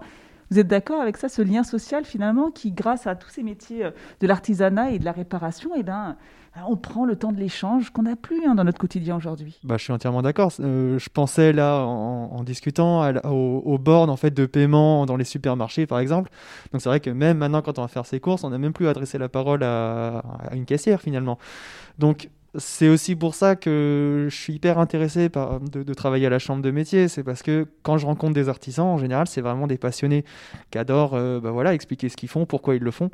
Vous 0.51 0.59
êtes 0.59 0.67
d'accord 0.67 1.01
avec 1.01 1.17
ça, 1.17 1.29
ce 1.29 1.41
lien 1.41 1.63
social 1.63 2.05
finalement 2.05 2.51
qui, 2.51 2.71
grâce 2.71 3.07
à 3.07 3.15
tous 3.15 3.29
ces 3.29 3.43
métiers 3.43 3.85
euh, 3.85 3.91
de 4.21 4.27
l'artisanat 4.27 4.91
et 4.91 4.99
de 4.99 5.05
la 5.05 5.11
réparation, 5.11 5.71
eh 5.75 5.83
ben, 5.83 6.15
on 6.67 6.77
prend 6.77 7.05
le 7.05 7.15
temps 7.15 7.31
de 7.31 7.39
l'échange 7.39 7.89
qu'on 7.89 8.03
n'a 8.03 8.15
plus 8.15 8.45
hein, 8.45 8.55
dans 8.55 8.63
notre 8.63 8.77
quotidien 8.77 9.17
aujourd'hui? 9.17 9.59
Bah, 9.63 9.75
je 9.77 9.83
suis 9.83 9.93
entièrement 9.93 10.21
d'accord. 10.21 10.51
Euh, 10.59 10.97
je 10.97 11.09
pensais 11.09 11.51
là, 11.51 11.79
en, 11.81 12.43
discutant, 12.43 13.11
aux, 13.25 13.77
bornes 13.77 14.09
en 14.09 14.15
fait, 14.15 14.31
de 14.31 14.45
paiement 14.45 15.05
dans 15.05 15.17
les 15.17 15.25
supermarchés, 15.25 15.85
par 15.85 15.99
exemple. 15.99 16.31
Donc 16.71 16.81
c'est 16.81 16.89
vrai 16.89 16.99
que 16.99 17.09
même 17.09 17.39
maintenant, 17.39 17.61
quand 17.61 17.77
on 17.79 17.81
va 17.81 17.87
faire 17.87 18.05
ses 18.05 18.19
courses, 18.19 18.43
on 18.43 18.49
n'a 18.49 18.57
même 18.57 18.73
plus 18.73 18.87
adressé 18.87 19.17
la 19.17 19.29
parole 19.29 19.63
à, 19.63 20.23
une 20.53 20.65
caissière 20.65 21.01
finalement. 21.01 21.37
Donc 21.99 22.29
c'est 22.57 22.89
aussi 22.89 23.15
pour 23.15 23.35
ça 23.35 23.55
que 23.55 24.27
je 24.29 24.35
suis 24.35 24.53
hyper 24.53 24.79
intéressé 24.79 25.29
de, 25.29 25.93
travailler 25.93 26.27
à 26.27 26.29
la 26.29 26.39
chambre 26.39 26.61
de 26.61 26.71
métier. 26.71 27.07
C'est 27.07 27.23
parce 27.23 27.41
que 27.41 27.67
quand 27.83 27.97
je 27.97 28.05
rencontre 28.05 28.33
des 28.33 28.49
artisans, 28.49 28.87
en 28.87 28.97
général, 28.97 29.27
c'est 29.27 29.41
vraiment 29.41 29.67
des 29.67 29.77
passionnés 29.77 30.25
qui 30.71 30.77
adorent 30.77 31.15
euh, 31.15 31.39
bah 31.39 31.73
expliquer 31.73 32.09
ce 32.09 32.17
qu'ils 32.17 32.29
font, 32.29 32.45
pourquoi 32.45 32.75
ils 32.75 32.83
le 32.83 32.91
font. 32.91 33.09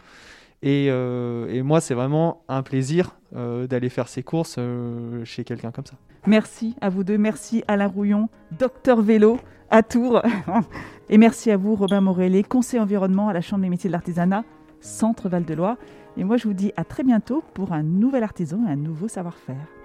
Euh, 0.65 1.47
et, 1.49 1.61
moi, 1.61 1.81
c'est 1.81 1.93
vraiment 1.93 2.43
un 2.47 2.63
plaisir 2.63 3.17
euh, 3.35 3.67
d'aller 3.67 3.89
faire 3.89 4.07
ces 4.07 4.23
courses 4.23 4.55
euh, 4.57 5.23
chez 5.25 5.43
quelqu'un 5.43 5.71
comme 5.71 5.85
ça. 5.85 5.95
Merci 6.27 6.75
à 6.81 6.89
vous 6.89 7.03
deux. 7.03 7.17
Merci 7.17 7.63
Alain 7.67 7.87
Rouillon, 7.87 8.29
docteur 8.51 9.01
vélo 9.01 9.39
à 9.69 9.81
Tours. 9.81 10.21
et 11.09 11.17
merci 11.17 11.49
à 11.49 11.57
vous, 11.57 11.75
Robin 11.75 12.01
Morellet, 12.01 12.43
conseiller 12.43 12.81
environnement 12.81 13.29
à 13.29 13.33
la 13.33 13.41
Chambre 13.41 13.63
des 13.63 13.69
métiers 13.69 13.89
de 13.89 13.93
l'artisanat, 13.93 14.43
Centre 14.81 15.29
Val-de-Loire. 15.29 15.77
Et 16.17 16.23
moi, 16.23 16.37
je 16.37 16.47
vous 16.47 16.53
dis 16.53 16.71
à 16.75 16.83
très 16.83 17.03
bientôt 17.03 17.43
pour 17.53 17.71
un 17.73 17.83
nouvel 17.83 18.23
artisan 18.23 18.65
et 18.67 18.71
un 18.71 18.75
nouveau 18.75 19.07
savoir-faire. 19.07 19.80